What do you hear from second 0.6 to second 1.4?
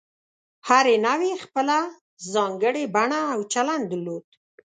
هرې نوعې